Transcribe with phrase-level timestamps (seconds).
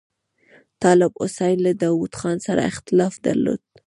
[0.83, 3.61] طالب حسین له داوود خان سره اختلاف درلود.